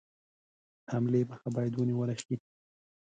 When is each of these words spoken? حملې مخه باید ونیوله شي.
حملې 0.91 1.21
مخه 1.29 1.47
باید 1.55 1.73
ونیوله 1.75 2.15
شي. 2.23 2.35